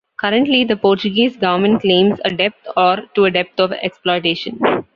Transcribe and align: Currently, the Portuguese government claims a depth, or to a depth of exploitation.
Currently, 0.17 0.63
the 0.63 0.75
Portuguese 0.77 1.37
government 1.37 1.81
claims 1.81 2.19
a 2.25 2.31
depth, 2.31 2.65
or 2.75 3.01
to 3.13 3.25
a 3.25 3.29
depth 3.29 3.59
of 3.59 3.71
exploitation. 3.71 4.59